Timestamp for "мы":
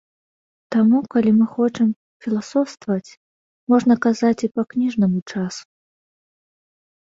1.39-1.45